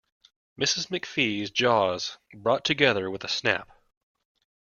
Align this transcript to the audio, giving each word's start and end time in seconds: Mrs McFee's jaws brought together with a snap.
Mrs 0.59 0.87
McFee's 0.87 1.51
jaws 1.51 2.17
brought 2.35 2.65
together 2.65 3.11
with 3.11 3.23
a 3.23 3.27
snap. 3.27 3.69